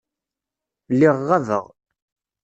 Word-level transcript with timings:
Lliɣ 0.93 1.15
ɣabeɣ. 1.29 1.65